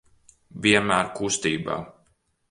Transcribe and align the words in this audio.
Vienmēr 0.65 1.11
kustībā. 1.19 1.77